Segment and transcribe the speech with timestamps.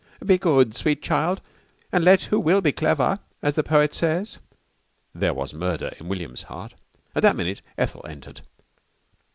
[0.25, 1.41] "'Be good, sweet child,
[1.91, 4.39] and let who will be clever,' as the poet says."
[5.13, 6.73] There was murder in William's heart.
[7.13, 8.41] At that minute Ethel entered.